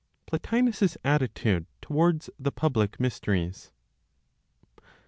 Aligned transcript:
PLOTINOS'S 0.25 0.97
ATTITUDE 1.05 1.67
TOWARDS 1.83 2.31
THE 2.39 2.51
PUBLIC 2.51 2.99
MYSTERIES. 2.99 3.69